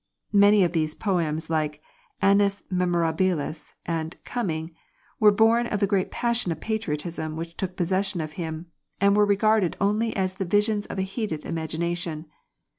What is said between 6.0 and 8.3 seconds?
passion of patriotism which took possession